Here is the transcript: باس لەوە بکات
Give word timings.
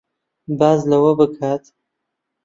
باس 0.59 0.79
لەوە 0.91 1.11
بکات 1.19 1.63